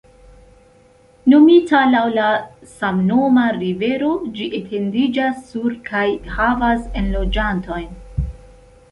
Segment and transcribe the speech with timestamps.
[1.31, 2.29] Nomita laŭ la
[2.71, 6.07] samnoma rivero, ĝi etendiĝas sur kaj
[6.39, 8.25] havas enloĝantojn.